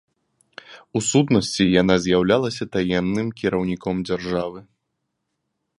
У 0.99 1.01
сутнасці, 1.09 1.63
яна 1.81 1.95
з'яўлялася 2.07 2.63
таемным 2.77 3.27
кіраўніком 3.41 3.95
дзяржавы. 4.11 4.59